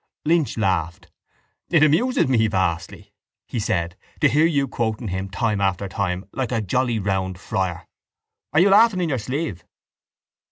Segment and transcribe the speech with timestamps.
[0.25, 1.11] Lynch laughed.
[1.69, 3.13] —It amuses me vastly,
[3.47, 7.85] he said, to hear you quoting him time after time like a jolly round friar.
[8.51, 9.63] Are you laughing in your sleeve?